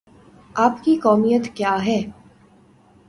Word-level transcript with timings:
آپ 0.55 0.83
کی 0.83 0.95
قومیت 0.95 1.55
کیا 1.55 1.75
ہے؟ 1.85 1.99